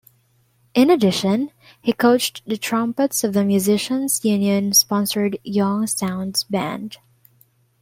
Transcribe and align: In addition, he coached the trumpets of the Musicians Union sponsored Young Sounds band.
In 0.73 0.89
addition, 0.89 1.51
he 1.79 1.93
coached 1.93 2.41
the 2.47 2.57
trumpets 2.57 3.23
of 3.23 3.33
the 3.33 3.45
Musicians 3.45 4.25
Union 4.25 4.73
sponsored 4.73 5.37
Young 5.43 5.85
Sounds 5.85 6.43
band. 6.43 6.97